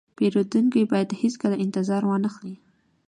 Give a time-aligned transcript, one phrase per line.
[0.17, 2.55] پیرودونکی باید هیڅکله انتظار وانهخلي.